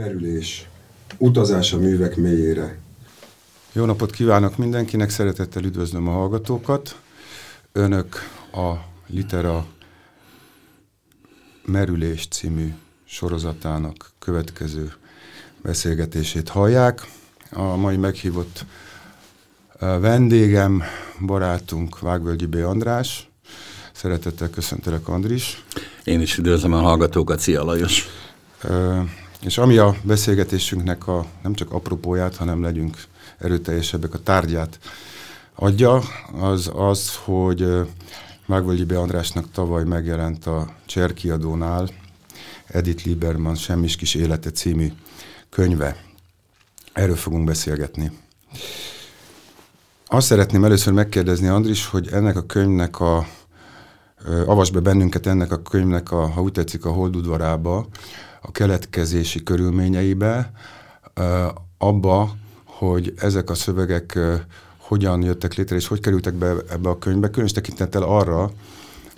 [0.00, 0.68] Merülés.
[1.18, 2.78] Utazás a művek mélyére.
[3.72, 7.00] Jó napot kívánok mindenkinek, szeretettel üdvözlöm a hallgatókat.
[7.72, 8.16] Önök
[8.52, 8.72] a
[9.06, 9.66] Litera
[11.64, 12.74] Merülés című
[13.04, 14.92] sorozatának következő
[15.62, 17.06] beszélgetését hallják.
[17.50, 18.64] A mai meghívott
[19.78, 20.82] vendégem,
[21.26, 22.54] barátunk Vágvölgyi B.
[22.54, 23.28] András.
[23.92, 25.64] Szeretettel köszöntelek, Andris.
[26.04, 28.08] Én is üdvözlöm a hallgatókat, szia Lajos.
[29.40, 32.96] És ami a beszélgetésünknek a nem csak apropóját, hanem legyünk
[33.38, 34.78] erőteljesebbek a tárgyát
[35.54, 36.02] adja,
[36.40, 37.66] az az, hogy
[38.46, 38.92] Mágvölgyi B.
[38.92, 41.88] Andrásnak tavaly megjelent a Cserkiadónál
[42.66, 44.92] Edith Lieberman Semmis kis élete című
[45.48, 45.96] könyve.
[46.92, 48.10] Erről fogunk beszélgetni.
[50.06, 53.26] Azt szeretném először megkérdezni, Andris, hogy ennek a könyvnek a,
[54.46, 57.86] avas be bennünket ennek a könyvnek a, ha úgy tetszik, a holdudvarába,
[58.40, 60.52] a keletkezési körülményeibe,
[61.78, 64.18] abba, hogy ezek a szövegek
[64.76, 68.50] hogyan jöttek létre, és hogy kerültek be ebbe a könyvbe, különös tekintettel arra,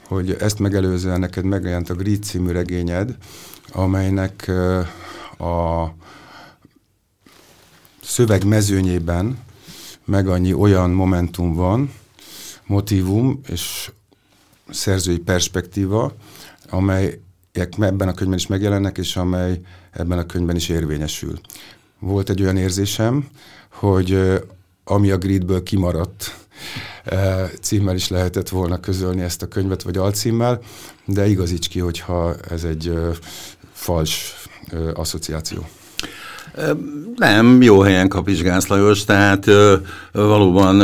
[0.07, 3.17] hogy ezt megelőzően neked megjelent a Grid című regényed,
[3.73, 4.49] amelynek
[5.39, 5.87] a
[8.03, 9.39] szöveg mezőnyében
[10.05, 11.93] meg annyi olyan momentum van,
[12.67, 13.91] motivum és
[14.71, 16.13] szerzői perspektíva,
[16.71, 17.21] amely
[17.53, 21.41] ebben a könyvben is megjelennek, és amely ebben a könyvben is érvényesül.
[21.99, 23.29] Volt egy olyan érzésem,
[23.71, 24.41] hogy
[24.85, 26.47] ami a gridből kimaradt,
[27.61, 30.61] címmel is lehetett volna közölni ezt a könyvet, vagy alcímmel,
[31.05, 32.99] de igazíts ki, hogyha ez egy
[33.73, 34.35] fals
[34.95, 35.67] asszociáció.
[37.17, 39.47] Nem, jó helyen kapizsgálsz Lajos, tehát
[40.13, 40.81] valóban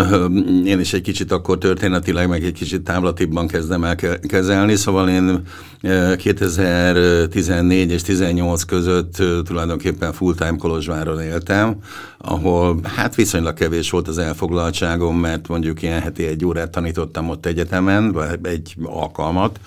[0.66, 3.94] én is egy kicsit akkor történetileg, meg egy kicsit távlatibban kezdem el
[4.28, 5.42] kezelni, szóval én
[5.82, 11.76] ö, 2014 és 18 között tulajdonképpen full-time Kolozsváron éltem,
[12.18, 17.46] ahol hát viszonylag kevés volt az elfoglaltságom, mert mondjuk ilyen heti egy órát tanítottam ott
[17.46, 19.60] egyetemen, vagy egy alkalmat,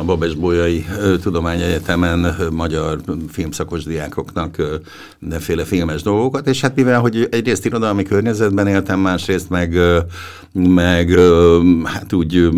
[0.00, 0.86] a Babes Bolyai
[1.22, 4.56] Tudományegyetemen magyar filmszakos diákoknak
[5.18, 9.78] mindenféle filmes dolgokat, és hát mivel, hogy egyrészt irodalmi környezetben éltem, másrészt meg,
[10.52, 11.18] meg
[11.84, 12.48] hát úgy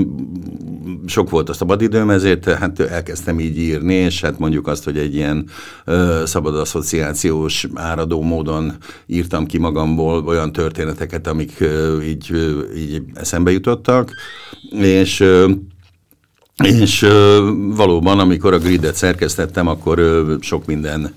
[1.07, 5.15] sok volt a szabadidőm, ezért hát elkezdtem így írni, és hát mondjuk azt, hogy egy
[5.15, 5.49] ilyen
[6.25, 8.73] szabad asszociációs áradó módon
[9.07, 11.65] írtam ki magamból olyan történeteket, amik
[12.05, 12.31] így,
[12.77, 14.11] így eszembe jutottak,
[14.71, 15.25] és
[16.65, 21.15] és ö, valóban, amikor a gridet szerkesztettem, akkor sok minden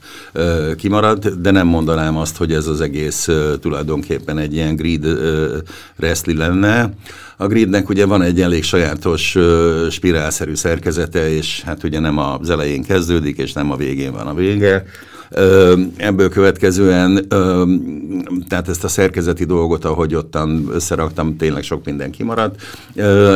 [0.77, 3.27] kimaradt, de nem mondanám azt, hogy ez az egész
[3.59, 5.57] tulajdonképpen egy ilyen grid ö,
[5.95, 6.93] reszli lenne.
[7.37, 12.49] A gridnek ugye van egy elég sajátos ö, spirálszerű szerkezete, és hát ugye nem az
[12.49, 14.85] elején kezdődik, és nem a végén van a vége,
[15.97, 17.27] Ebből következően,
[18.47, 22.61] tehát ezt a szerkezeti dolgot, ahogy ottan összeraktam, tényleg sok minden kimaradt.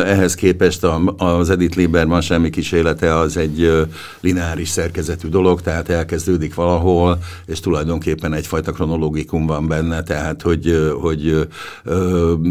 [0.04, 3.86] Ehhez képest az Edith Lieberman semmi kis élete az egy
[4.20, 11.48] lineáris szerkezetű dolog, tehát elkezdődik valahol, és tulajdonképpen egyfajta kronológikum van benne, tehát hogy, hogy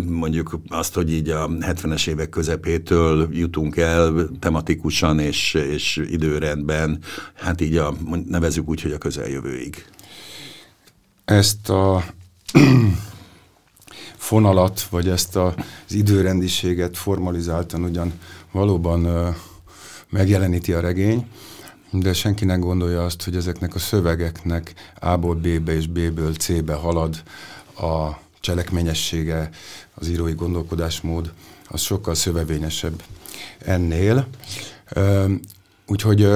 [0.08, 7.00] mondjuk azt, hogy így a 70-es évek közepétől jutunk el tematikusan és, és időrendben,
[7.34, 7.94] hát így a,
[8.28, 9.86] nevezük úgy, hogy a közel jövőig.
[11.26, 12.04] Ezt a
[14.30, 15.56] fonalat, vagy ezt a,
[15.88, 18.14] az időrendiséget formalizáltan ugyan
[18.52, 19.34] valóban
[20.10, 21.28] megjeleníti a regény,
[21.92, 27.24] de senki nem gondolja azt, hogy ezeknek a szövegeknek A-ból B-be és B-ből C-be halad
[27.76, 29.50] a cselekményessége,
[29.94, 31.34] az írói gondolkodásmód,
[31.68, 33.04] az sokkal szövevényesebb
[33.58, 34.28] ennél.
[35.88, 36.28] Úgyhogy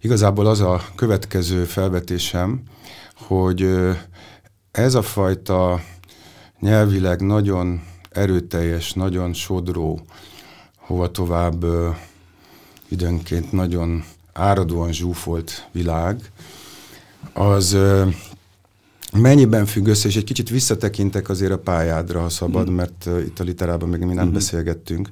[0.00, 2.62] Igazából az a következő felvetésem,
[3.14, 3.68] hogy
[4.70, 5.80] ez a fajta
[6.60, 10.00] nyelvileg nagyon erőteljes, nagyon sodró,
[10.76, 11.64] hova tovább
[12.88, 16.30] időnként nagyon áradóan zsúfolt világ,
[17.32, 17.76] az
[19.12, 22.74] mennyiben függ össze, és egy kicsit visszatekintek azért a pályádra, ha szabad, mm.
[22.74, 24.34] mert itt a literában még mi nem mm-hmm.
[24.34, 25.08] beszélgettünk.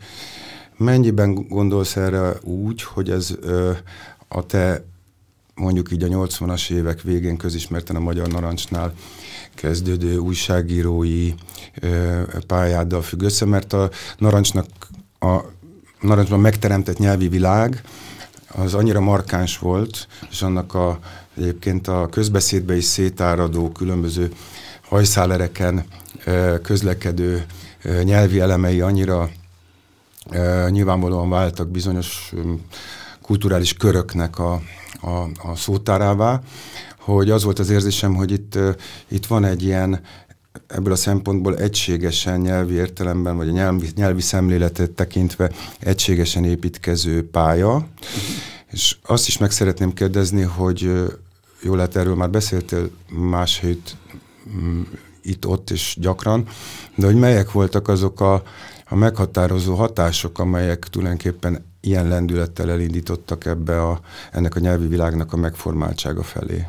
[0.76, 3.34] Mennyiben gondolsz erre úgy, hogy ez
[4.34, 4.84] a te
[5.54, 8.94] mondjuk így a 80-as évek végén közismerten a Magyar Narancsnál
[9.54, 11.34] kezdődő újságírói
[11.80, 14.66] ö, pályáddal függ össze, mert a Narancsnak
[15.18, 15.40] a
[16.00, 17.82] Narancsban megteremtett nyelvi világ
[18.48, 20.98] az annyira markáns volt, és annak a,
[21.36, 24.32] egyébként a közbeszédbe is szétáradó különböző
[24.82, 25.84] hajszálereken
[26.24, 27.46] ö, közlekedő
[27.82, 29.30] ö, nyelvi elemei annyira
[30.70, 32.32] nyilvánvalóan váltak bizonyos
[33.24, 34.52] kulturális köröknek a,
[35.00, 35.10] a,
[35.48, 36.40] a szótárává,
[36.98, 38.58] hogy az volt az érzésem, hogy itt,
[39.08, 40.00] itt van egy ilyen
[40.66, 47.86] ebből a szempontból egységesen nyelvi értelemben, vagy a nyelvi, nyelvi szemléletet tekintve egységesen építkező pálya.
[48.70, 50.80] És azt is meg szeretném kérdezni, hogy
[51.62, 53.96] jól lehet, erről már beszéltél más helyt,
[54.56, 54.82] mm,
[55.22, 56.46] itt-ott és gyakran,
[56.94, 58.42] de hogy melyek voltak azok a,
[58.88, 64.00] a meghatározó hatások, amelyek tulajdonképpen ilyen lendülettel elindítottak ebbe a,
[64.32, 66.66] ennek a nyelvi világnak a megformáltsága felé?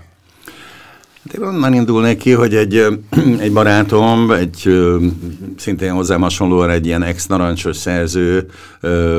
[1.26, 2.86] Hát én onnan indulnék ki, hogy egy,
[3.40, 4.70] egy barátom, egy
[5.58, 8.46] szintén hozzám hasonlóan egy ilyen ex-narancsos szerző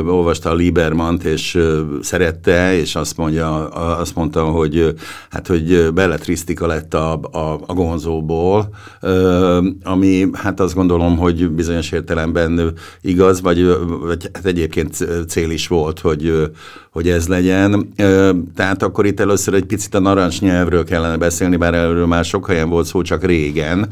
[0.06, 1.58] olvasta a Liebermant, és
[2.00, 4.94] szerette, és azt, mondja, azt mondta, hogy
[5.30, 8.68] hát, hogy belletrisztika lett a, a, a gonzóból,
[9.82, 13.66] ami hát azt gondolom, hogy bizonyos értelemben igaz, vagy,
[14.00, 16.50] vagy hát egyébként cél is volt, hogy,
[16.90, 17.92] hogy ez legyen.
[18.54, 22.46] Tehát akkor itt először egy picit a narancs nyelvről kellene beszélni, bár erről már sok
[22.46, 23.88] helyen volt szó, csak régen.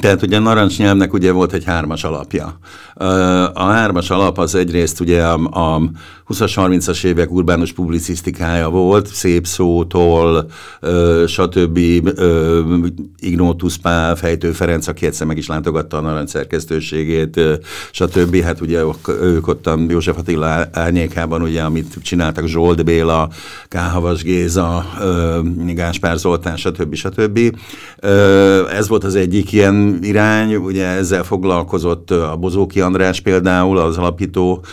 [0.00, 2.58] Tehát ugye a narancsnyelvnek ugye volt egy hármas alapja.
[3.52, 5.80] A hármas alap az egyrészt ugye a, a
[6.28, 10.50] 20-as, 30-as évek urbánus publicisztikája volt, szép szótól,
[11.26, 11.78] stb.
[13.18, 17.40] Ignótus Pál, Fejtő Ferenc, aki egyszer meg is látogatta a narancs szerkesztőségét,
[17.90, 18.40] stb.
[18.40, 18.82] Hát ugye
[19.20, 23.28] ők ott a József Attila árnyékában, ugye, amit csináltak Zsolt Béla,
[23.68, 24.84] Káhavas Géza,
[25.66, 26.94] Gáspár Zoltán, stb.
[26.94, 27.56] stb.
[28.70, 34.64] Ez volt az egyik ilyen irány, ugye ezzel foglalkozott a Bozóki András például, az alapító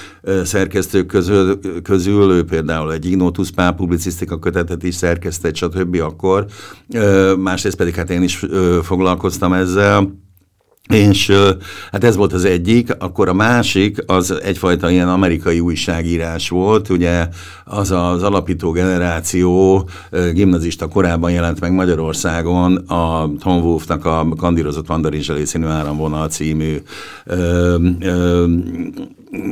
[0.43, 5.95] szerkesztők közül, közül ő például egy Ignotus Pál publicisztika kötetet is szerkesztett, stb.
[6.01, 6.45] akkor.
[7.37, 8.45] Másrészt pedig hát én is
[8.81, 10.21] foglalkoztam ezzel.
[10.89, 11.31] És
[11.91, 17.27] hát ez volt az egyik, akkor a másik az egyfajta ilyen amerikai újságírás volt, ugye
[17.65, 19.89] az az alapító generáció
[20.33, 26.81] gimnazista korában jelent meg Magyarországon a Tom Wolfnak a Kandírozott Vandarizselé színű áramvonal című
[27.25, 28.45] ö, ö,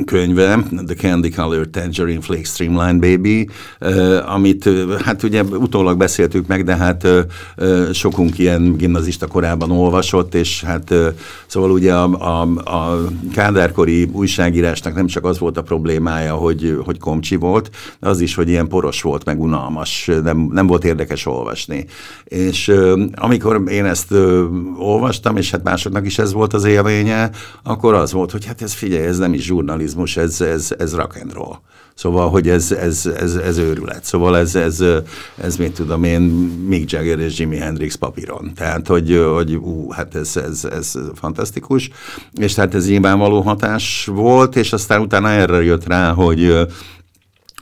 [0.04, 3.48] könyve, The Candy Colored Tangerine Flake Streamline Baby,
[3.80, 7.06] uh, amit uh, hát ugye utólag beszéltük meg, de hát
[7.56, 10.94] uh, sokunk ilyen gimnazista korában olvasott, és hát
[11.46, 12.40] szóval ugye a, a,
[12.70, 17.70] a kádárkori újságírásnak nem csak az volt a problémája, hogy, hogy komcsi volt,
[18.00, 21.86] az is, hogy ilyen poros volt, meg unalmas, nem, nem volt érdekes olvasni.
[22.24, 22.72] És
[23.14, 24.14] amikor én ezt
[24.78, 27.30] olvastam, és hát másoknak is ez volt az élménye,
[27.62, 30.94] akkor az volt, hogy hát ez figyelj, ez nem is zsurnal nacionalizmus, ez, ez, ez
[30.94, 31.56] rock and roll.
[31.94, 34.04] Szóval, hogy ez, ez, ez, ez őrület.
[34.04, 34.84] Szóval ez, ez,
[35.36, 36.20] ez mit tudom én,
[36.68, 38.52] Mick Jagger és Jimi Hendrix papíron.
[38.54, 41.90] Tehát, hogy, hogy ú, hát ez, ez, ez fantasztikus.
[42.32, 46.68] És tehát ez nyilvánvaló hatás volt, és aztán utána erre jött rá, hogy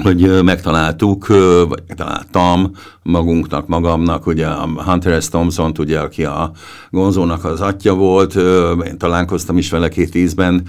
[0.02, 1.26] hogy megtaláltuk,
[1.68, 2.70] vagy megtaláltam
[3.02, 5.28] magunknak, magamnak, ugye a Hunter S.
[5.28, 6.52] thompson ugye, aki a
[6.90, 8.34] Gonzónak az atya volt,
[8.86, 10.62] én találkoztam is vele két ízben,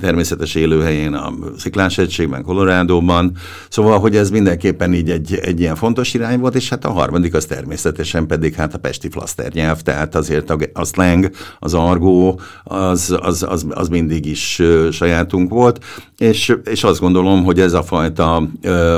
[0.00, 3.36] természetes élőhelyén a Sziklás egységben, Colorado-ban,
[3.68, 7.34] szóval, hogy ez mindenképpen így egy, egy ilyen fontos irány volt, és hát a harmadik
[7.34, 12.40] az természetesen pedig hát a pesti flaster nyelv, tehát azért a, a slang, az argó,
[12.64, 15.84] az, az, az, az mindig is sajátunk volt,
[16.18, 18.48] és, és azt gondolom, hogy ez a fajta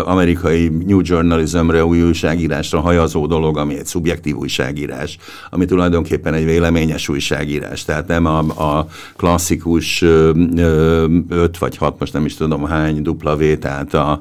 [0.05, 5.19] amerikai New Journalismre, új újságírásra hajazó dolog, ami egy szubjektív újságírás,
[5.51, 10.03] ami tulajdonképpen egy véleményes újságírás, tehát nem a, a klasszikus
[11.29, 14.21] öt vagy hat, most nem is tudom hány dupla V, tehát a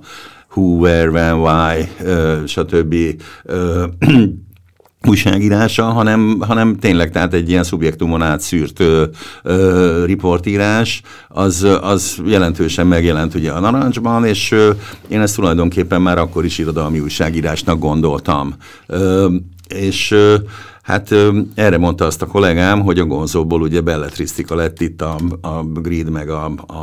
[0.55, 1.89] who, where, when, why,
[2.45, 2.95] stb
[5.07, 9.03] újságírása, hanem, hanem tényleg tehát egy ilyen szubjektumon átszűrt ö,
[9.43, 14.71] ö, riportírás, az, az jelentősen megjelent ugye a narancsban, és ö,
[15.07, 18.55] én ezt tulajdonképpen már akkor is irodalmi újságírásnak gondoltam.
[18.87, 19.29] Ö,
[19.67, 20.35] és ö,
[20.83, 21.09] Hát
[21.55, 26.09] erre mondta azt a kollégám, hogy a Gonzóból ugye belletrisztika lett itt a, a Grid
[26.09, 26.73] meg a, a,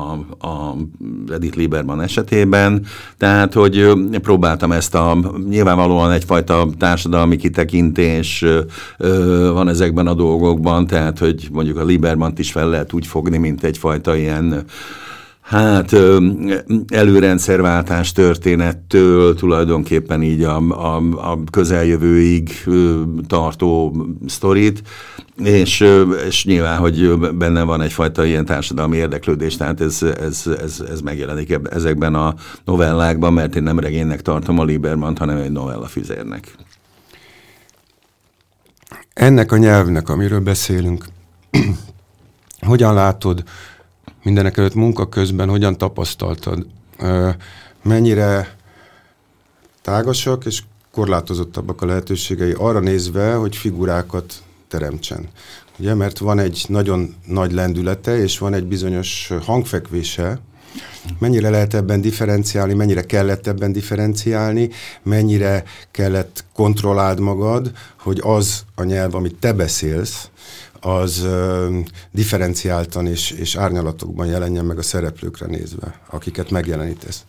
[0.47, 0.77] a
[1.33, 3.93] Edith Lieberman esetében, tehát hogy
[4.23, 8.45] próbáltam ezt a nyilvánvalóan egyfajta társadalmi kitekintés
[9.53, 13.65] van ezekben a dolgokban, tehát hogy mondjuk a Liebermant is fel lehet úgy fogni, mint
[13.65, 14.65] egyfajta ilyen
[15.51, 15.97] Hát
[16.89, 20.97] előrendszerváltás történettől tulajdonképpen így a, a,
[21.31, 22.65] a közeljövőig
[23.27, 24.83] tartó sztorit,
[25.45, 25.87] és,
[26.27, 31.59] és nyilván, hogy benne van egyfajta ilyen társadalmi érdeklődés, tehát ez, ez, ez, ez megjelenik
[31.71, 36.55] ezekben a novellákban, mert én nem regénynek tartom a Liebermant, hanem egy novella füzérnek.
[39.13, 41.05] Ennek a nyelvnek, amiről beszélünk,
[42.61, 43.43] hogyan látod,
[44.23, 46.67] mindenek előtt munka közben hogyan tapasztaltad,
[47.83, 48.57] mennyire
[49.83, 50.63] tágasak, és
[50.93, 54.35] korlátozottabbak a lehetőségei arra nézve, hogy figurákat
[54.69, 55.29] teremtsen.
[55.79, 60.41] Ugye, mert van egy nagyon nagy lendülete, és van egy bizonyos hangfekvése,
[61.19, 64.71] mennyire lehet ebben differenciálni, mennyire kellett ebben differenciálni,
[65.03, 70.29] mennyire kellett kontrolláld magad, hogy az a nyelv, amit te beszélsz,
[70.81, 71.27] az
[72.11, 77.25] differenciáltan és, és árnyalatokban jelenjen meg a szereplőkre nézve, akiket megjelenítesz.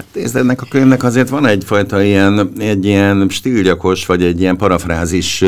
[0.00, 4.56] Hát nézd, ennek a könyvnek azért van egyfajta ilyen, egy ilyen stílgyakos, vagy egy ilyen
[4.56, 5.40] parafrázis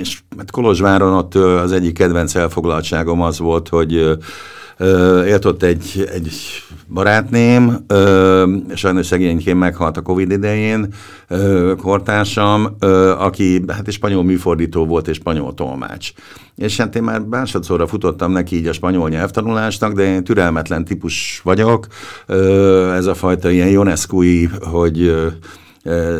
[0.00, 4.18] és hát Kolozsváron ott az egyik kedvenc elfoglaltságom az volt, hogy
[5.26, 6.32] élt ott egy, egy
[6.88, 7.84] barátném,
[8.74, 10.94] sajnos szegényként meghalt a Covid idején,
[11.76, 12.76] kortársam,
[13.18, 16.12] aki hát spanyol műfordító volt és spanyol tolmács.
[16.56, 21.40] És hát én már másodszorra futottam neki így a spanyol nyelvtanulásnak, de én türelmetlen típus
[21.44, 21.86] vagyok.
[22.94, 25.14] Ez a fajta ilyen Ionescu-i, hogy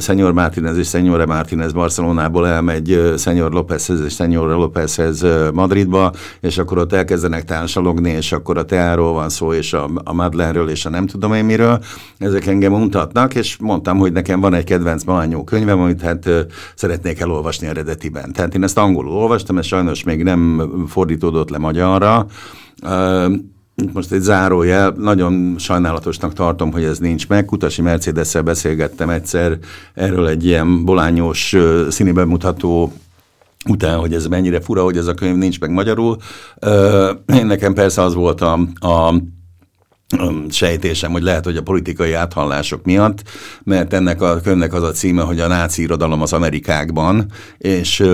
[0.00, 6.78] Senyor Martínez és Senyora Martínez Barcelonából elmegy Senyor Lópezhez és Senyor Lópezhez Madridba, és akkor
[6.78, 10.90] ott elkezdenek társalogni, és akkor a teáról van szó, és a, a Madlenről, és a
[10.90, 11.78] nem tudom én miről.
[12.18, 16.28] Ezek engem mutatnak, és mondtam, hogy nekem van egy kedvenc malányó könyvem, amit hát
[16.74, 18.32] szeretnék elolvasni eredetiben.
[18.32, 22.26] Tehát én ezt angolul olvastam, ez sajnos még nem fordítódott le magyarra,
[23.92, 27.44] most egy zárójel, nagyon sajnálatosnak tartom, hogy ez nincs meg.
[27.44, 29.58] Kutasi mercedes beszélgettem egyszer
[29.94, 31.56] erről egy ilyen bolányos
[31.88, 32.92] színibemutató
[33.68, 36.16] után, hogy ez mennyire fura, hogy ez a könyv nincs meg magyarul.
[37.26, 39.14] Én nekem persze az volt a, a
[40.50, 43.22] sejtésem, hogy lehet, hogy a politikai áthallások miatt,
[43.62, 47.26] mert ennek a könyvnek az a címe, hogy a náci irodalom az Amerikákban,
[47.58, 48.04] és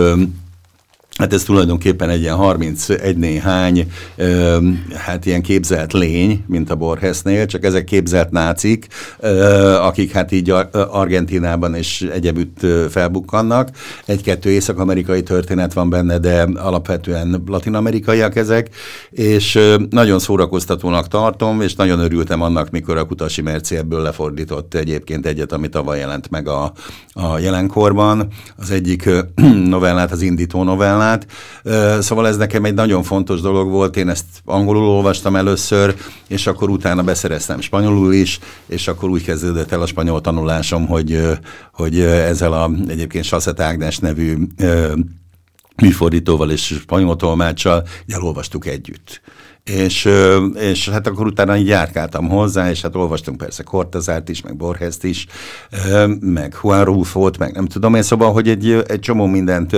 [1.18, 4.58] Hát ez tulajdonképpen egy ilyen 31 néhány, ö,
[4.94, 8.86] hát ilyen képzelt lény, mint a Borgesnél, csak ezek képzelt nácik,
[9.18, 13.68] ö, akik hát így Argentinában és egyebütt felbukkannak.
[14.06, 18.68] Egy-kettő észak-amerikai történet van benne, de alapvetően latin-amerikaiak ezek,
[19.10, 24.74] és ö, nagyon szórakoztatónak tartom, és nagyon örültem annak, mikor a Kutasi Merci ebből lefordított
[24.74, 26.72] egyébként egyet, ami tavaly jelent meg a,
[27.12, 28.26] a jelenkorban.
[28.56, 29.10] Az egyik
[29.74, 31.26] novellát, az indító novellát, témát.
[32.02, 35.94] Szóval ez nekem egy nagyon fontos dolog volt, én ezt angolul olvastam először,
[36.28, 41.20] és akkor utána beszereztem spanyolul is, és akkor úgy kezdődött el a spanyol tanulásom, hogy,
[41.72, 44.36] hogy ezzel a egyébként Sasset Ágnes nevű
[45.82, 49.20] műfordítóval és spanyol tolmáccsal elolvastuk együtt.
[49.64, 50.08] És,
[50.54, 55.04] és hát akkor utána így járkáltam hozzá, és hát olvastunk persze Cortazárt is, meg Borgeszt
[55.04, 55.26] is,
[56.20, 59.76] meg Juan Rufót, meg nem tudom én, szóval, hogy egy, egy csomó mindent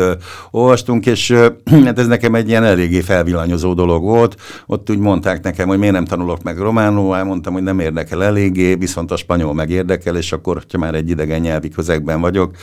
[0.50, 1.34] olvastunk, és
[1.84, 4.40] hát ez nekem egy ilyen eléggé felvillanyozó dolog volt.
[4.66, 8.74] Ott úgy mondták nekem, hogy miért nem tanulok meg románul, elmondtam, hogy nem érdekel eléggé,
[8.74, 12.56] viszont a spanyol meg érdekel, és akkor, hogyha már egy idegen nyelvi közegben vagyok,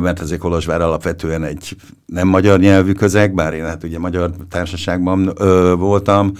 [0.00, 1.76] mert azért Kolozsvár alapvetően egy
[2.06, 5.32] nem magyar nyelvű közeg, bár én hát ugye magyar társaságban
[5.78, 6.32] voltam,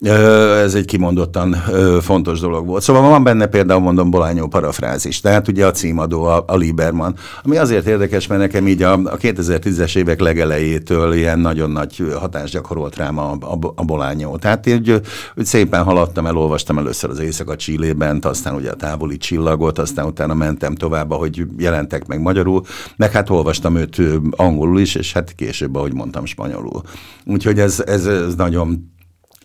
[0.00, 1.52] Ez egy kimondottan
[2.00, 2.82] fontos dolog volt.
[2.82, 7.56] Szóval van benne például, mondom, Bolányó parafrázis, tehát ugye a címadó, a, a Lieberman, ami
[7.56, 12.96] azért érdekes, mert nekem így a, a 2010-es évek legelejétől ilyen nagyon nagy hatást gyakorolt
[12.96, 14.36] rám a, a, a Bolányó.
[14.36, 15.00] Tehát így
[15.36, 20.34] úgy szépen haladtam, elolvastam először az Éjszaka Csillében, aztán ugye a távoli csillagot, aztán utána
[20.34, 22.62] mentem tovább, hogy jelentek meg magyarul,
[22.96, 26.82] meg hát olvastam őt angolul is, és hát később, ahogy mondtam, spanyolul.
[27.24, 28.98] Úgyhogy ez, ez, ez nagyon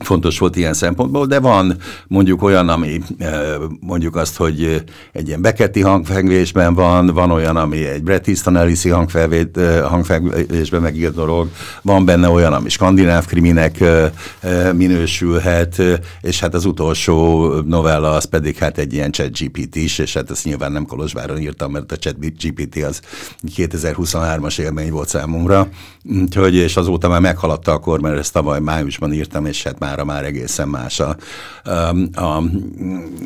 [0.03, 3.01] fontos volt ilyen szempontból, de van mondjuk olyan, ami
[3.79, 8.83] mondjuk azt, hogy egy ilyen Beketti hangfegvésben van, van olyan, ami egy Bret Easton Ellis
[9.83, 11.49] hangfegvésben megírt dolog,
[11.81, 13.83] van benne olyan, ami skandináv kriminek
[14.73, 15.81] minősülhet,
[16.21, 20.31] és hát az utolsó novella az pedig hát egy ilyen chat GPT is, és hát
[20.31, 22.99] ezt nyilván nem Kolozsváron írtam, mert a chat GPT az
[23.57, 25.67] 2023-as élmény volt számomra,
[26.21, 30.25] úgyhogy, és azóta már meghaladta akkor, mert ezt tavaly májusban írtam, és hát mára már
[30.25, 31.15] egészen más a,
[31.63, 31.69] a,
[32.13, 32.41] a,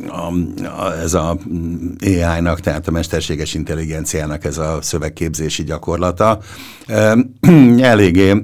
[0.07, 1.37] a, ez a
[2.05, 6.39] AI-nak, tehát a mesterséges intelligenciának ez a szövegképzési gyakorlata.
[7.81, 8.41] Eléggé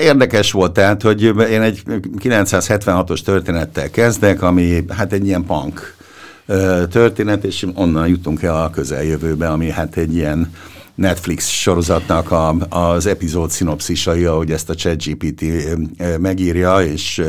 [0.00, 1.82] érdekes volt, tehát, hogy én egy
[2.18, 5.96] 976-os történettel kezdek, ami hát egy ilyen punk
[6.90, 10.52] történet, és onnan jutunk el a közeljövőbe, ami hát egy ilyen
[10.94, 15.44] Netflix sorozatnak a, az epizód szinopszisai, ahogy ezt a ChatGPT
[16.18, 17.22] megírja, és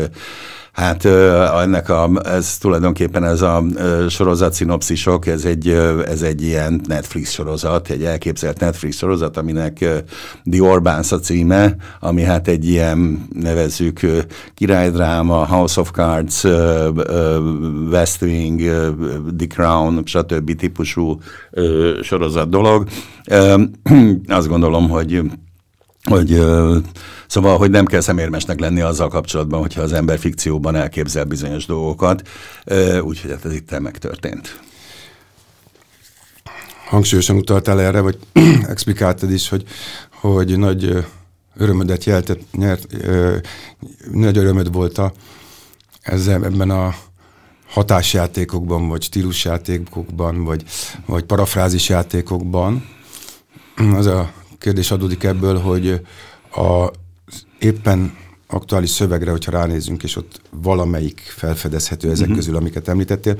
[0.73, 3.63] Hát ennek a, ez tulajdonképpen ez a
[4.09, 5.69] sorozat szinopszisok, ez egy,
[6.07, 9.77] ez egy ilyen Netflix sorozat, egy elképzelt Netflix sorozat, aminek
[10.51, 13.99] The Orbáns a címe, ami hát egy ilyen, nevezzük,
[14.53, 16.43] királydráma, House of Cards,
[17.91, 18.61] West Wing,
[19.37, 20.55] The Crown, stb.
[20.55, 21.19] típusú
[22.01, 22.87] sorozat dolog.
[24.27, 25.21] Azt gondolom, hogy
[26.09, 26.41] hogy
[27.33, 32.27] Szóval, hogy nem kell szemérmesnek lenni azzal kapcsolatban, hogyha az ember fikcióban elképzel bizonyos dolgokat,
[33.01, 34.59] úgyhogy hát ez itt megtörtént.
[36.85, 38.17] Hangsúlyosan utaltál erre, vagy
[38.67, 39.63] explikáltad is, hogy,
[40.11, 41.05] hogy nagy
[41.57, 42.87] örömödet jeltett, nyert,
[44.11, 45.13] nagy örömöd volt a,
[46.01, 46.95] ezzel, ebben a
[47.67, 50.63] hatásjátékokban, vagy stílusjátékokban, vagy,
[51.05, 52.85] vagy parafrázis játékokban.
[53.95, 56.01] Az a kérdés adódik ebből, hogy
[56.51, 56.91] a
[57.59, 58.15] éppen
[58.47, 62.35] aktuális szövegre, hogyha ránézünk, és ott valamelyik felfedezhető ezek uh-huh.
[62.35, 63.37] közül, amiket említettél,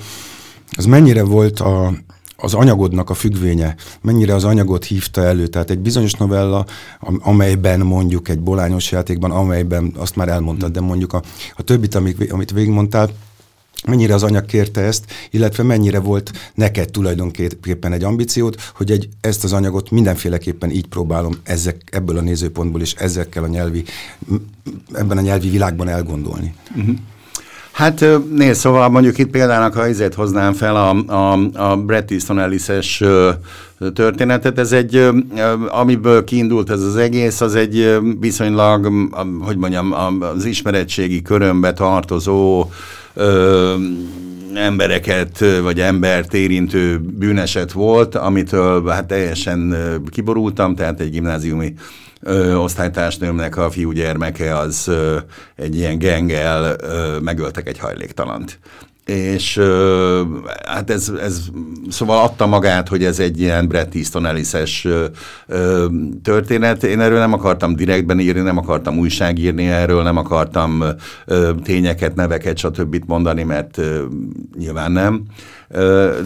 [0.72, 1.94] az mennyire volt a,
[2.38, 5.48] az anyagodnak a függvénye, mennyire az anyagot hívta elő.
[5.48, 6.66] Tehát egy bizonyos novella,
[7.20, 11.22] amelyben mondjuk egy bolányos játékban, amelyben azt már elmondtad, de mondjuk a,
[11.56, 13.10] a többit, amit, amit végigmondtál,
[13.86, 19.44] mennyire az anyag kérte ezt, illetve mennyire volt neked tulajdonképpen egy ambíciót, hogy egy, ezt
[19.44, 23.84] az anyagot mindenféleképpen így próbálom ezek, ebből a nézőpontból és ezekkel a nyelvi,
[24.94, 26.54] ebben a nyelvi világban elgondolni.
[26.76, 26.96] Uh-huh.
[27.74, 32.40] Hát nézd, szóval mondjuk itt példának, ha ezért hoznám fel a, a, a Bret Easton
[32.40, 33.04] Ellis-es
[33.94, 35.10] történetet, ez egy,
[35.68, 39.10] amiből kiindult ez az egész, az egy viszonylag,
[39.42, 39.94] hogy mondjam,
[40.36, 42.70] az ismeretségi körömbe tartozó
[43.14, 43.76] ö,
[44.54, 49.76] embereket, vagy embert érintő bűneset volt, amitől hát teljesen
[50.10, 51.74] kiborultam, tehát egy gimnáziumi
[52.22, 55.18] ö, osztálytársnőmnek a fiúgyermeke az ö,
[55.56, 58.60] egy ilyen gengel ö, megöltek egy hajléktalant
[59.06, 60.22] és ö,
[60.66, 61.42] hát ez, ez
[61.90, 64.88] szóval adta magát, hogy ez egy ilyen Brett Easton Ellis-es
[66.24, 66.84] történet.
[66.84, 70.84] Én erről nem akartam direktben írni, nem akartam újságírni erről, nem akartam
[71.26, 73.04] ö, tényeket, neveket, stb.
[73.06, 74.04] mondani, mert ö,
[74.58, 75.24] nyilván nem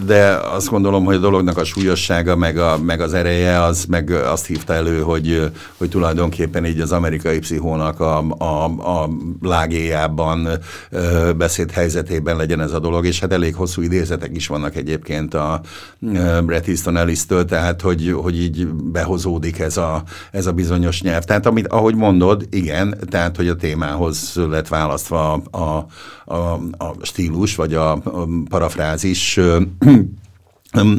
[0.06, 4.10] de azt gondolom, hogy a dolognak a súlyossága, meg, a, meg az ereje, az meg
[4.10, 9.08] azt hívta elő, hogy, hogy tulajdonképpen így az amerikai pszichónak a, a, a
[9.42, 10.48] lágéjában
[11.36, 15.60] beszéd helyzetében legyen ez a dolog, és hát elég hosszú idézetek is vannak egyébként a
[16.44, 21.22] Bret Easton Ellis-től, tehát hogy, hogy így behozódik ez a, ez a bizonyos nyelv.
[21.22, 25.86] Tehát amit, ahogy mondod, igen, tehát hogy a témához lett választva a, a,
[26.24, 26.34] a,
[26.78, 29.40] a stílus, vagy a, a parafrázis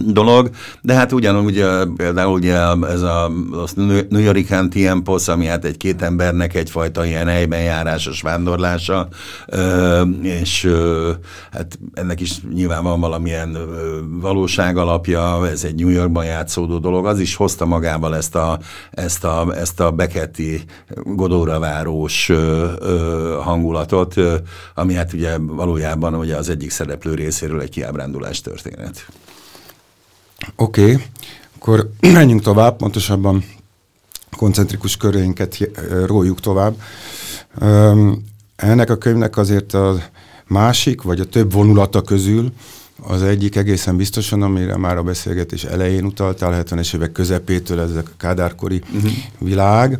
[0.05, 0.49] dolog,
[0.81, 2.55] de hát ugyanúgy például ugye
[2.87, 3.31] ez a
[4.09, 9.07] New York Tiempos, ami hát egy két embernek egyfajta ilyen helyben járásos vándorlása,
[10.21, 10.71] és
[11.51, 13.57] hát ennek is nyilván van valamilyen
[14.21, 18.59] valóság alapja, ez egy New Yorkban játszódó dolog, az is hozta magával ezt a,
[18.91, 20.63] ezt a, ezt a Beketti
[21.03, 22.31] Godóra várós
[23.43, 24.15] hangulatot,
[24.73, 29.05] ami hát ugye valójában ugye az egyik szereplő részéről egy kiábrándulás történet.
[30.61, 31.05] Oké, okay.
[31.55, 33.43] akkor menjünk tovább, pontosabban
[34.37, 35.57] koncentrikus köreinket
[36.05, 36.81] róljuk tovább.
[38.55, 40.01] ennek a könyvnek azért a
[40.47, 42.51] másik, vagy a több vonulata közül
[43.01, 48.03] az egyik egészen biztosan, amire már a beszélgetés elején utaltál, 70-es évek közepétől ez a
[48.17, 49.11] kádárkori uh-huh.
[49.37, 49.99] világ,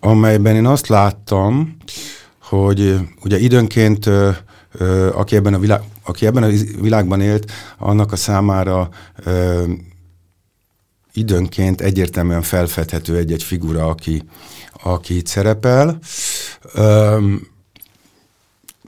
[0.00, 1.76] amelyben én azt láttam,
[2.42, 4.30] hogy ugye időnként ö,
[4.72, 6.48] ö, aki, ebben a világ, aki ebben a
[6.80, 8.88] világban élt, annak a számára
[9.24, 9.64] ö,
[11.12, 14.22] időnként egyértelműen felfedhető egy-egy figura, aki,
[14.82, 15.98] aki itt szerepel.
[16.72, 17.34] Ö,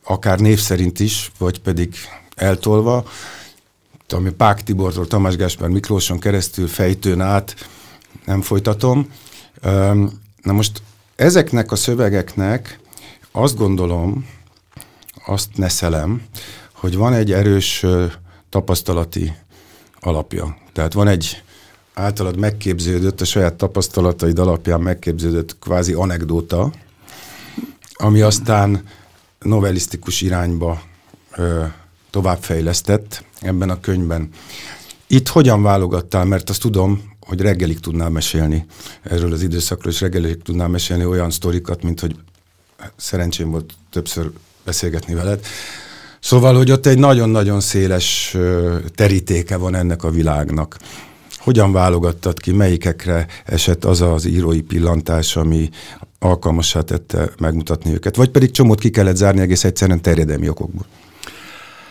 [0.04, 1.94] akár név szerint is, vagy pedig
[2.34, 3.04] eltolva,
[4.08, 7.54] ami Pák Tibortól Tamás Gáspár Miklóson keresztül fejtőn át,
[8.24, 9.12] nem folytatom.
[10.42, 10.82] Na most
[11.16, 12.78] ezeknek a szövegeknek
[13.32, 14.26] azt gondolom,
[15.26, 16.22] azt neszelem,
[16.80, 17.86] hogy van egy erős
[18.48, 19.32] tapasztalati
[20.00, 20.56] alapja.
[20.72, 21.42] Tehát van egy
[21.94, 26.72] általad megképződött, a saját tapasztalataid alapján megképződött kvázi anekdóta,
[27.92, 28.82] ami aztán
[29.38, 30.82] novellisztikus irányba
[31.36, 31.64] ö,
[32.10, 34.28] továbbfejlesztett ebben a könyvben.
[35.06, 38.66] Itt hogyan válogattál, mert azt tudom, hogy reggelig tudnál mesélni
[39.02, 42.16] erről az időszakról, és reggelig tudnál mesélni olyan sztorikat, mint hogy
[42.96, 44.30] szerencsém volt többször
[44.64, 45.46] beszélgetni veled.
[46.20, 48.36] Szóval, hogy ott egy nagyon-nagyon széles
[48.94, 50.78] terítéke van ennek a világnak.
[51.38, 55.68] Hogyan válogattad ki, melyikekre esett az az írói pillantás, ami
[56.18, 58.16] alkalmassá tette megmutatni őket?
[58.16, 60.86] Vagy pedig csomót ki kellett zárni egész egyszerűen terjedelmi okokból?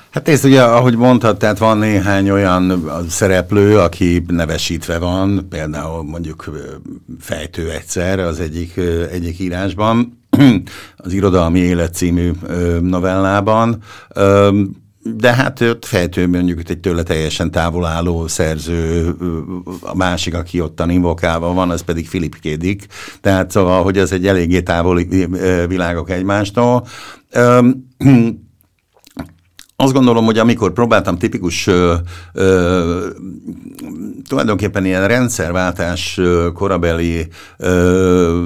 [0.10, 6.50] Hát ez ugye, ahogy mondtad, tehát van néhány olyan szereplő, aki nevesítve van, például mondjuk
[7.20, 8.78] fejtő egyszer az egyik,
[9.12, 10.20] egyik írásban,
[10.98, 12.32] az Irodalmi Élet című
[12.82, 13.84] novellában,
[15.02, 19.16] de hát ott fejtő mondjuk egy tőle teljesen távol álló szerző,
[19.82, 22.86] a másik, aki ottan invokálva van, az pedig Filip Kédik.
[23.22, 25.28] Tehát szóval, hogy ez egy eléggé távoli
[25.68, 26.88] világok egymástól
[29.82, 31.94] azt gondolom, hogy amikor próbáltam tipikus ö,
[32.34, 33.08] ö,
[34.28, 36.20] tulajdonképpen ilyen rendszerváltás
[36.54, 38.44] korabeli ö,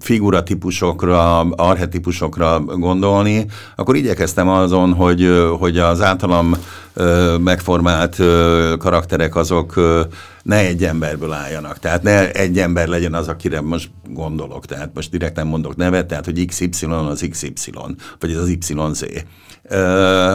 [0.00, 3.46] figuratípusokra, arhetipusokra gondolni,
[3.76, 6.54] akkor igyekeztem azon, hogy, hogy az általam
[6.96, 10.02] ö, megformált ö, karakterek azok ö,
[10.42, 11.78] ne egy emberből álljanak.
[11.78, 14.66] Tehát ne egy ember legyen az, akire most gondolok.
[14.66, 17.72] Tehát most direkt nem mondok nevet, tehát hogy XY az XY,
[18.18, 18.72] vagy az YZ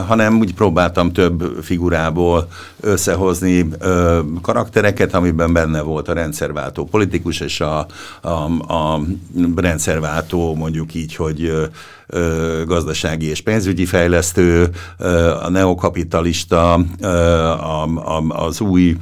[0.07, 2.47] hanem úgy próbáltam több figurából
[2.79, 3.67] összehozni
[4.41, 7.85] karaktereket, amiben benne volt a rendszerváltó politikus és a,
[8.21, 8.29] a,
[8.73, 9.01] a
[9.55, 11.69] rendszerváltó mondjuk így, hogy
[12.65, 14.69] gazdasági és pénzügyi fejlesztő,
[15.43, 17.83] a neokapitalista, a,
[18.17, 18.97] a, az új,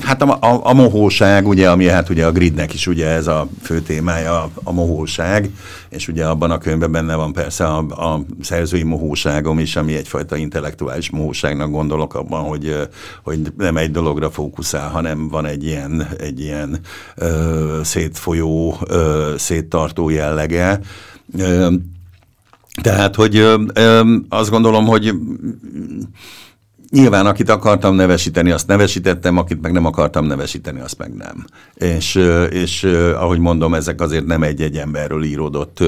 [0.00, 3.48] hát a, a, a mohóság, ugye, ami hát ugye a gridnek is ugye ez a
[3.62, 5.50] fő témája, a, a mohóság,
[5.88, 10.36] és ugye abban a könyvben benne van persze a, a szerzői mohóságom is, ami egyfajta
[10.36, 12.88] intellektuális mohóságnak gondolok abban, hogy,
[13.22, 16.80] hogy nem egy dologra fókuszál, hanem van egy ilyen, egy ilyen
[17.14, 20.80] ö, szétfolyó, ö, széttartó jellege,
[22.82, 23.46] tehát, hogy
[24.28, 25.14] azt gondolom, hogy
[26.92, 31.44] Nyilván, akit akartam nevesíteni, azt nevesítettem, akit meg nem akartam nevesíteni, azt meg nem.
[31.74, 32.14] És,
[32.50, 35.78] és ahogy mondom, ezek azért nem egy-egy emberről íródott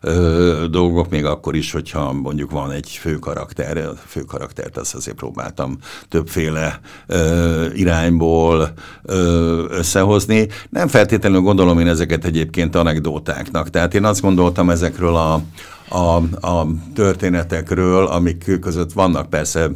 [0.00, 4.94] ö, dolgok, még akkor is, hogyha mondjuk van egy fő karakter, a fő karaktert azt
[4.94, 10.48] azért próbáltam többféle ö, irányból ö, összehozni.
[10.70, 13.70] Nem feltétlenül gondolom én ezeket egyébként anekdótáknak.
[13.70, 15.42] Tehát én azt gondoltam ezekről a
[15.88, 16.16] a,
[16.46, 19.70] a történetekről, amik között vannak persze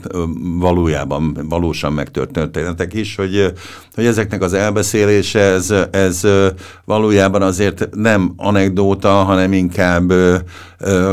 [0.58, 3.52] valójában valósan megtört történetek is, hogy,
[3.94, 6.26] hogy ezeknek az elbeszélése, ez, ez
[6.84, 10.12] valójában azért nem anekdóta, hanem inkább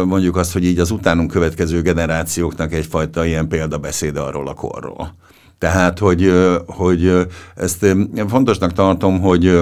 [0.05, 5.15] mondjuk azt, hogy így az utánunk következő generációknak egyfajta ilyen példabeszéd arról a korról.
[5.57, 6.33] Tehát, hogy,
[6.65, 7.85] hogy ezt
[8.27, 9.59] fontosnak tartom, hogy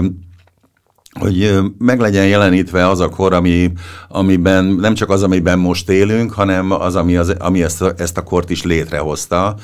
[1.24, 3.72] hogy meg legyen jelenítve az a kor, ami,
[4.08, 8.24] amiben nem csak az, amiben most élünk, hanem az, ami, az, ami ezt, ezt a
[8.24, 9.56] kort is létrehozta,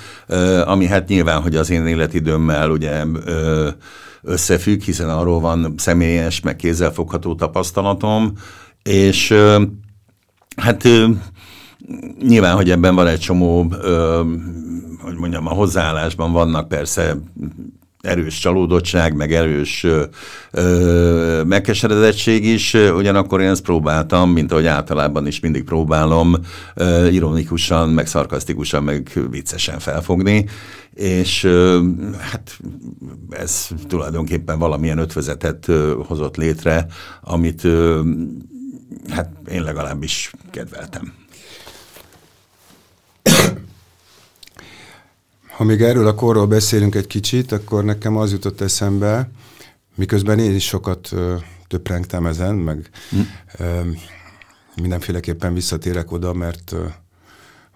[0.65, 3.03] ami hát nyilván, hogy az én életidőmmel ugye
[4.21, 8.33] összefügg, hiszen arról van személyes, meg kézzelfogható tapasztalatom,
[8.83, 9.33] és
[10.55, 10.87] hát
[12.21, 13.73] nyilván, hogy ebben van egy csomó,
[15.01, 17.15] hogy mondjam, a hozzáállásban vannak persze
[18.01, 19.85] erős csalódottság, meg erős
[20.51, 26.35] ö, megkeseredettség is, ugyanakkor én ezt próbáltam, mint ahogy általában is mindig próbálom,
[26.75, 30.45] ö, ironikusan, meg szarkasztikusan, meg viccesen felfogni,
[30.93, 31.81] és ö,
[32.19, 32.57] hát
[33.29, 36.85] ez tulajdonképpen valamilyen ötvezetet ö, hozott létre,
[37.21, 38.01] amit ö,
[39.09, 41.13] hát én legalábbis kedveltem.
[45.59, 49.29] Ha még erről a korról beszélünk egy kicsit, akkor nekem az jutott eszembe,
[49.95, 51.35] miközben én is sokat ö,
[51.67, 53.19] töprengtem ezen, meg hm.
[53.57, 53.81] ö,
[54.81, 56.85] mindenféleképpen visszatérek oda, mert ö,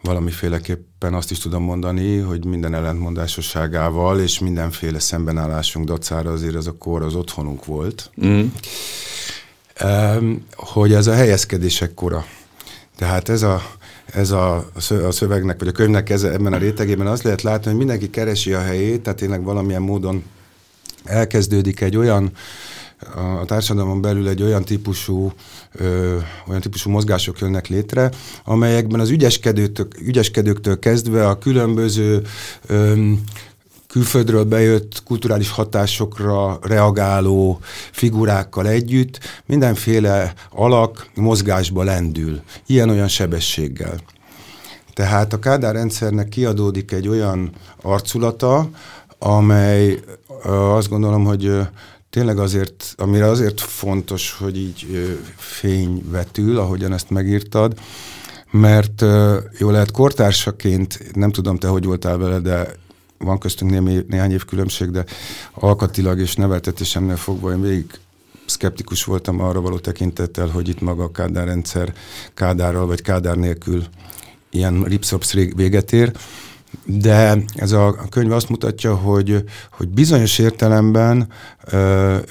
[0.02, 6.78] valamiféleképpen azt is tudom mondani, hogy minden ellentmondásosságával és mindenféle szembenállásunk dacára azért ez a
[6.78, 8.12] kor az otthonunk volt.
[8.26, 8.46] Mm.
[10.56, 12.26] Hogy ez a helyezkedések kora.
[12.96, 13.62] Tehát ez a,
[14.06, 14.70] ez a,
[15.08, 18.54] a szövegnek, vagy a könyvnek ez, ebben a rétegében az lehet látni, hogy mindenki keresi
[18.54, 20.24] a helyét, tehát tényleg valamilyen módon
[21.04, 22.32] elkezdődik egy olyan
[23.42, 25.32] a társadalomon belül egy olyan típusú,
[25.72, 28.12] ö, olyan típusú mozgások jönnek létre,
[28.44, 32.22] amelyekben az ügyeskedőktől, ügyeskedőktől kezdve a különböző
[32.68, 33.12] ö,
[33.94, 37.60] külföldről bejött kulturális hatásokra reagáló
[37.92, 44.00] figurákkal együtt mindenféle alak mozgásba lendül, ilyen-olyan sebességgel.
[44.94, 47.52] Tehát a Kádár rendszernek kiadódik egy olyan
[47.82, 48.70] arculata,
[49.20, 50.00] amely
[50.46, 51.60] azt gondolom, hogy
[52.10, 54.88] tényleg azért, amire azért fontos, hogy így
[55.36, 57.74] fény vetül, ahogyan ezt megírtad,
[58.52, 59.06] mert
[59.58, 62.82] jó lehet kortársaként, nem tudom te, hogy voltál vele, de
[63.24, 65.06] van köztünk némi, néhány év különbség, de
[65.54, 68.00] alkatilag és neveltetésemnél fogva én végig
[68.46, 71.94] szkeptikus voltam arra való tekintettel, hogy itt maga a Kádár rendszer
[72.34, 73.84] Kádárral vagy Kádár nélkül
[74.50, 76.12] ilyen ripszopsz véget ér.
[76.86, 81.28] De ez a könyv azt mutatja, hogy, hogy bizonyos értelemben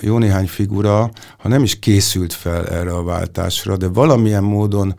[0.00, 4.94] jó néhány figura, ha nem is készült fel erre a váltásra, de valamilyen módon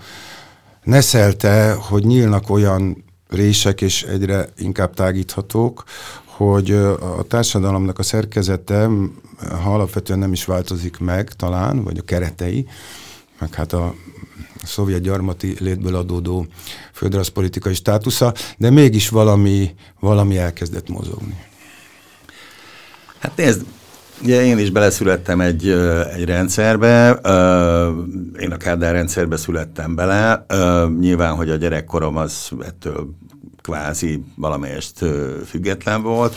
[0.84, 3.03] neszelte, hogy nyílnak olyan
[3.34, 5.84] rések, és egyre inkább tágíthatók,
[6.26, 8.90] hogy a társadalomnak a szerkezete,
[9.64, 12.68] ha alapvetően nem is változik meg talán, vagy a keretei,
[13.40, 13.96] meg hát a
[14.64, 16.48] szovjet gyarmati létből adódó
[16.94, 21.44] földrajzpolitikai státusza, de mégis valami, valami elkezdett mozogni.
[23.20, 23.66] Hát nézd,
[24.22, 25.70] Ugye én is beleszülettem egy,
[26.16, 27.10] egy rendszerbe,
[28.40, 30.46] én a Kádár rendszerbe születtem bele,
[31.00, 33.16] nyilván, hogy a gyerekkorom az ettől
[33.62, 35.06] kvázi valamelyest
[35.46, 36.36] független volt,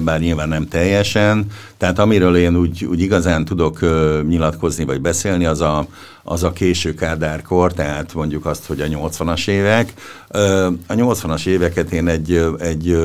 [0.00, 1.46] bár nyilván nem teljesen.
[1.76, 3.80] Tehát amiről én úgy, úgy igazán tudok
[4.28, 5.86] nyilatkozni vagy beszélni, az a,
[6.22, 9.92] az a késő kádárkor, tehát mondjuk azt, hogy a 80-as évek.
[10.86, 12.98] A 80-as éveket én egy, egy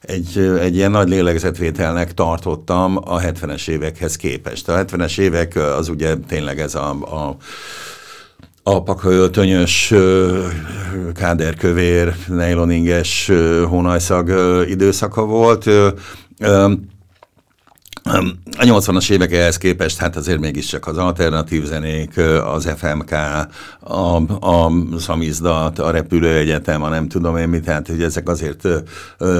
[0.00, 4.68] egy, egy ilyen nagy lélegzetvételnek tartottam a 70-es évekhez képest.
[4.68, 7.36] A 70-es évek az ugye tényleg ez a, a
[8.62, 9.94] alpaköltönyös,
[11.14, 13.30] káderkövér, nejloninges
[13.68, 14.28] hónajszag
[14.68, 15.70] időszaka volt.
[18.58, 22.20] A 80-as évek ehhez képest, hát azért mégiscsak az alternatív zenék,
[22.54, 23.10] az FMK,
[23.80, 24.16] a,
[24.50, 28.68] a szamizdat, a repülőegyetem, a nem tudom én mit, tehát hogy ezek azért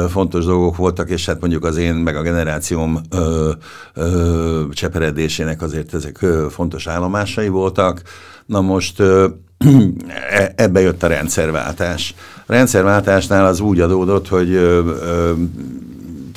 [0.08, 3.50] fontos dolgok voltak, és hát mondjuk az én, meg a generációm ö,
[3.94, 8.02] ö, cseperedésének azért ezek fontos állomásai voltak.
[8.46, 12.14] Na most e, ebbe jött a rendszerváltás.
[12.46, 15.32] A rendszerváltásnál az úgy adódott, hogy ö, ö,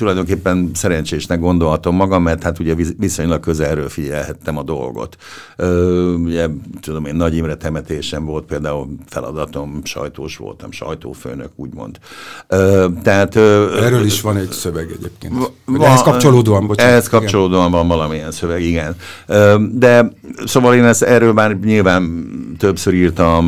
[0.02, 5.16] tulajdonképpen szerencsésnek gondolhatom magam, mert hát ugye viszonylag közelről figyelhettem a dolgot.
[5.56, 6.48] Ö, ugye,
[6.80, 11.98] tudom én, Nagy Imre temetésem volt például feladatom, sajtós voltam, sajtófőnök, úgymond.
[12.46, 15.34] Ö, tehát, ö, Erről is van egy szöveg egyébként.
[15.64, 16.92] Va, ehhez kapcsolódóan, bocsánat.
[16.92, 17.78] Ehhez kapcsolódóan igen.
[17.78, 18.96] van valamilyen szöveg, igen.
[19.26, 20.12] Ö, de
[20.44, 23.44] szóval én ezt, erről már nyilván többször írtam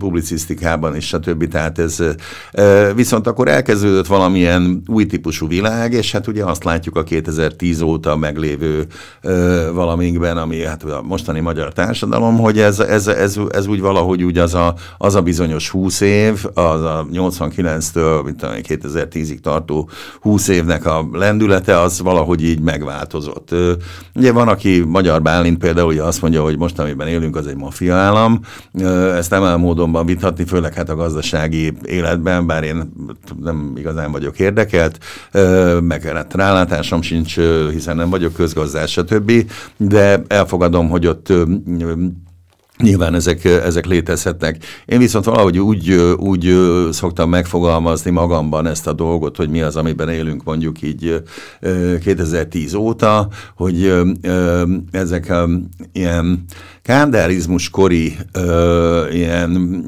[0.00, 1.48] publicisztikában és stb.
[1.48, 2.02] Tehát ez
[2.94, 8.16] viszont akkor elkezdődött valamilyen új típusú világ, és hát ugye azt látjuk a 2010 óta
[8.16, 8.86] meglévő
[9.72, 14.38] valaminkben, ami hát a mostani magyar társadalom, hogy ez, ez, ez, ez úgy valahogy úgy
[14.38, 18.34] az a, az a bizonyos 20 év, az a 89-től
[18.68, 19.88] 2010-ig tartó
[20.20, 23.54] 20 évnek a lendülete, az valahogy így megváltozott.
[24.14, 27.56] Ugye van, aki Magyar Bálint például ugye azt mondja, hogy most, amiben élünk, az egy
[27.56, 28.40] mafia állam.
[29.16, 29.42] Ezt nem
[29.90, 32.92] módonban vitatni, főleg hát a gazdasági életben, bár én
[33.40, 34.98] nem igazán vagyok érdekelt,
[35.80, 37.36] meg hát rálátásom sincs,
[37.70, 39.32] hiszen nem vagyok közgazdás, stb.
[39.76, 41.32] De elfogadom, hogy ott
[42.80, 44.64] Nyilván ezek, ezek létezhetnek.
[44.84, 46.54] Én viszont valahogy úgy, úgy
[46.90, 51.22] szoktam megfogalmazni magamban ezt a dolgot, hogy mi az, amiben élünk mondjuk így
[52.00, 53.92] 2010 óta, hogy
[54.90, 55.32] ezek
[55.92, 56.44] ilyen
[56.82, 58.16] kándárizmus kori
[59.10, 59.82] ilyen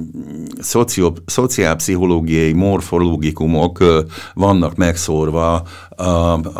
[0.61, 3.78] szocio, szociálpszichológiai morfológikumok
[4.35, 5.62] vannak megszórva
[5.96, 6.05] a,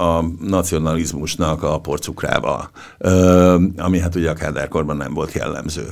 [0.01, 2.71] a nacionalizmusnak a porcukrával,
[3.77, 5.85] ami hát ugye a kádárkorban nem volt jellemző.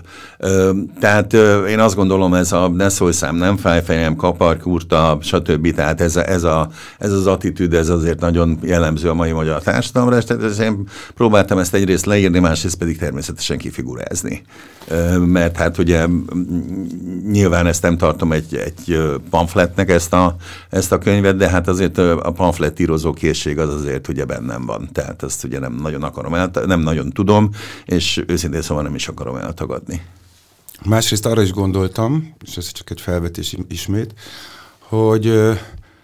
[1.00, 1.32] Tehát
[1.68, 5.74] én azt gondolom, ez a ne szólj szám, nem fáj fejem, kaparkurta, stb.
[5.74, 9.62] Tehát ez, a, ez, a, ez az attitűd, ez azért nagyon jellemző a mai magyar
[9.62, 14.42] társadalomra, és tehát én próbáltam ezt egyrészt leírni, másrészt pedig természetesen kifigurázni.
[15.18, 16.06] Mert hát ugye
[17.30, 20.36] nyilván ezt nem tartom egy, egy pamfletnek ezt a,
[20.70, 24.88] ezt a könyvet, de hát azért a pamfletírozó készség az azért ugye bennem van.
[24.92, 27.50] Tehát ezt ugye nem nagyon akarom el, nem nagyon tudom,
[27.84, 30.02] és őszintén szóval nem is akarom eltagadni.
[30.84, 34.14] Másrészt arra is gondoltam, és ez csak egy felvetés ismét,
[34.78, 35.32] hogy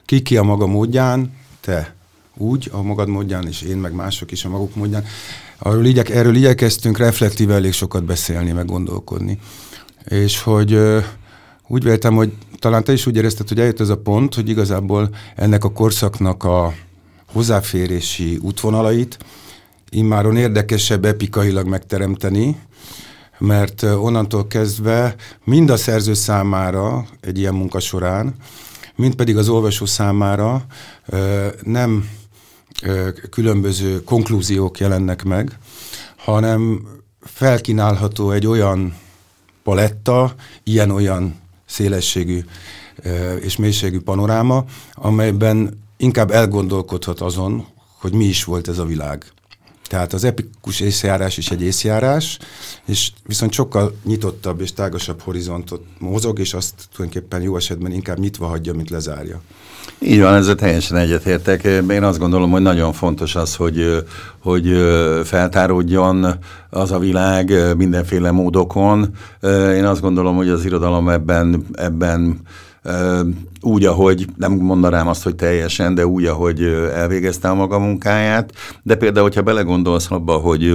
[0.04, 1.94] ki ki a maga módján, te
[2.36, 5.04] úgy a magad módján, és én meg mások is a maguk módján.
[5.58, 9.38] Arról igyek, erről igyekeztünk reflektíve elég sokat beszélni, meg gondolkodni.
[10.04, 10.78] És hogy
[11.66, 15.10] úgy véltem, hogy talán te is úgy érezted, hogy eljött ez a pont, hogy igazából
[15.36, 16.74] ennek a korszaknak a
[17.32, 19.18] hozzáférési útvonalait
[19.90, 22.56] immáron érdekesebb epikailag megteremteni,
[23.38, 28.34] mert onnantól kezdve mind a szerző számára egy ilyen munka során,
[28.94, 30.66] mind pedig az olvasó számára
[31.62, 32.08] nem
[33.30, 35.58] különböző konklúziók jelennek meg,
[36.16, 36.88] hanem
[37.20, 38.96] felkínálható egy olyan
[39.62, 41.34] paletta, ilyen-olyan
[41.66, 42.44] szélességű
[43.40, 47.66] és mélységű panoráma, amelyben inkább elgondolkodhat azon,
[47.98, 49.24] hogy mi is volt ez a világ.
[49.86, 52.38] Tehát az epikus észjárás is egy észjárás,
[52.86, 58.46] és viszont sokkal nyitottabb és tágasabb horizontot mozog, és azt tulajdonképpen jó esetben inkább nyitva
[58.46, 59.40] hagyja, mint lezárja.
[59.98, 61.64] Így van, ezzel teljesen egyetértek.
[61.64, 64.04] Én azt gondolom, hogy nagyon fontos az, hogy,
[64.38, 64.66] hogy
[65.24, 66.26] feltáródjon
[66.70, 69.14] az a világ mindenféle módokon.
[69.74, 72.40] Én azt gondolom, hogy az irodalom ebben, ebben
[73.60, 76.62] úgy, ahogy nem mondanám azt, hogy teljesen, de úgy, ahogy
[76.94, 78.52] elvégezte a maga munkáját.
[78.82, 80.74] De például, hogyha belegondolsz abba, hogy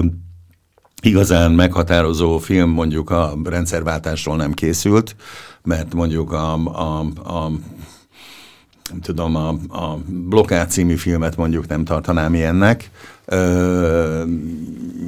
[1.02, 5.15] igazán meghatározó film mondjuk a rendszerváltásról nem készült,
[5.63, 7.52] mert mondjuk a, a, a
[8.91, 12.89] nem tudom, a, a Blokkád című filmet mondjuk nem tartanám ilyennek,
[13.25, 14.23] ö,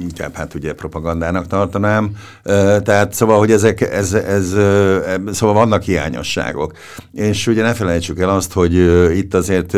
[0.00, 2.16] inkább hát ugye propagandának tartanám.
[2.42, 4.98] Ö, tehát szóval, hogy ezek, ez, ez, ö,
[5.32, 6.72] szóval vannak hiányosságok.
[7.12, 8.74] És ugye ne felejtsük el azt, hogy
[9.16, 9.76] itt azért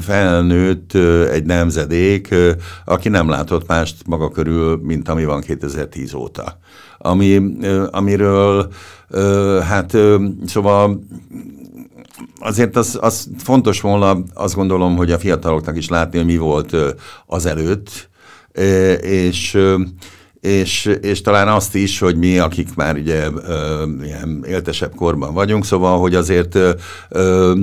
[0.00, 0.94] felnőtt
[1.30, 2.34] egy nemzedék,
[2.84, 6.58] aki nem látott mást maga körül, mint ami van 2010 óta.
[6.98, 7.42] Ami,
[7.90, 8.72] amiről
[9.62, 9.96] hát
[10.46, 11.00] szóval
[12.44, 16.76] azért az, az fontos volna, azt gondolom, hogy a fiataloknak is látni, hogy mi volt
[17.26, 18.08] azelőtt,
[19.00, 19.58] és
[20.40, 23.28] és, és talán azt is, hogy mi, akik már ugye
[24.02, 26.58] ilyen éltesebb korban vagyunk, szóval, hogy azért
[27.08, 27.54] ö,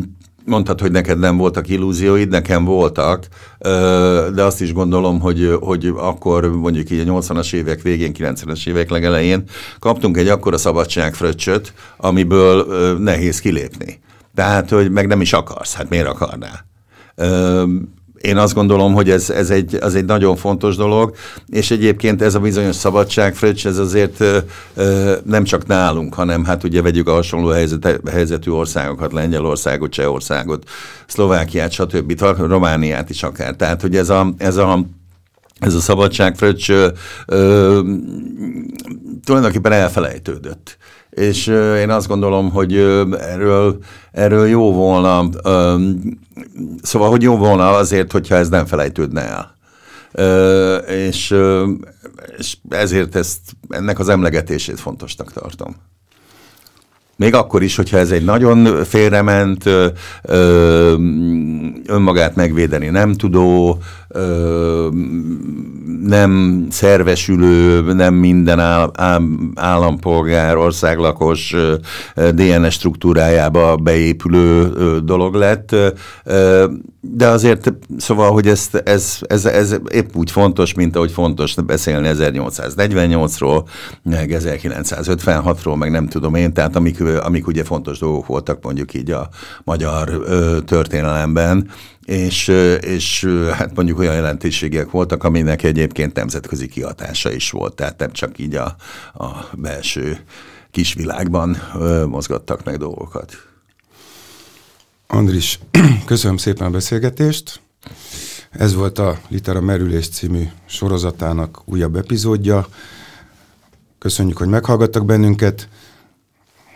[0.45, 3.27] mondtad, hogy neked nem voltak illúzióid, nekem voltak,
[4.33, 8.89] de azt is gondolom, hogy, hogy akkor mondjuk így a 80-as évek végén, 90-es évek
[8.89, 9.43] legelején
[9.79, 12.65] kaptunk egy akkora szabadságfröccsöt, amiből
[12.97, 13.99] nehéz kilépni.
[14.35, 16.69] Tehát, hogy meg nem is akarsz, hát miért akarnál?
[18.21, 21.15] én azt gondolom, hogy ez, ez egy, az egy nagyon fontos dolog,
[21.47, 24.37] és egyébként ez a bizonyos szabadság, Fröccs, ez azért ö,
[24.75, 30.69] ö, nem csak nálunk, hanem hát ugye vegyük a hasonló helyzet, helyzetű országokat, Lengyelországot, Csehországot,
[31.07, 33.55] Szlovákiát, stb., Romániát is akár.
[33.55, 34.85] Tehát, hogy ez a, ez a
[35.59, 36.87] ez a szabadságfröccs ö,
[37.25, 37.81] ö,
[39.23, 40.77] tulajdonképpen elfelejtődött
[41.11, 41.47] és
[41.77, 42.75] én azt gondolom, hogy
[43.19, 43.77] erről,
[44.11, 45.29] erről jó volna,
[46.81, 49.55] szóval, hogy jó volna azért, hogyha ez nem felejtődne el.
[50.87, 51.35] És,
[52.37, 55.75] és ezért ezt, ennek az emlegetését fontosnak tartom.
[57.21, 59.69] Még akkor is, hogyha ez egy nagyon félrement,
[61.85, 63.79] önmagát megvédeni nem tudó,
[66.03, 68.91] nem szervesülő, nem minden áll,
[69.55, 71.55] állampolgár, országlakos
[72.15, 74.69] DNS struktúrájába beépülő
[75.03, 75.75] dolog lett,
[77.01, 82.09] de azért, szóval, hogy ezt, ez, ez, ez épp úgy fontos, mint ahogy fontos beszélni
[82.13, 83.63] 1848-ról,
[84.03, 89.11] meg 1956-ról, meg nem tudom én, tehát amik, amik ugye fontos dolgok voltak mondjuk így
[89.11, 89.29] a
[89.63, 90.09] magyar
[90.65, 91.71] történelemben,
[92.05, 92.47] és,
[92.79, 98.39] és hát mondjuk olyan jelentőségek voltak, aminek egyébként nemzetközi kihatása is volt, tehát nem csak
[98.39, 98.75] így a,
[99.13, 100.19] a belső
[100.71, 101.57] kisvilágban
[102.07, 103.33] mozgattak meg dolgokat.
[105.07, 105.59] Andris,
[106.05, 107.61] köszönöm szépen a beszélgetést.
[108.51, 112.67] Ez volt a Litera Merülés című sorozatának újabb epizódja.
[113.99, 115.67] Köszönjük, hogy meghallgattak bennünket.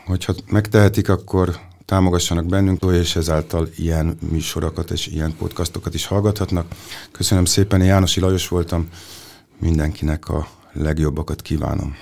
[0.06, 6.68] Hogyha megtehetik, akkor támogassanak bennünk, és ezáltal ilyen műsorokat és ilyen podcastokat is hallgathatnak.
[7.12, 8.90] Köszönöm szépen, én Jánosi Lajos voltam,
[9.60, 11.96] mindenkinek a legjobbakat kívánom.